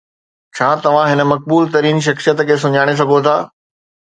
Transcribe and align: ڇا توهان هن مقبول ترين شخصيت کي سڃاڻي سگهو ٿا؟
ڇا 0.55 0.69
توهان 0.85 1.09
هن 1.11 1.27
مقبول 1.33 1.63
ترين 1.75 2.01
شخصيت 2.07 2.43
کي 2.49 2.59
سڃاڻي 2.65 2.99
سگهو 3.03 3.19
ٿا؟ 3.29 3.37